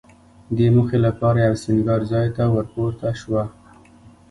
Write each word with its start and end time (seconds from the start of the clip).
دې 0.55 0.67
موخې 0.75 0.97
لپاره 1.07 1.37
یوه 1.45 1.61
سینګار 1.63 2.01
ځای 2.11 2.27
ته 2.35 2.43
ورپورته 2.55 3.07
شوه. 3.21 3.43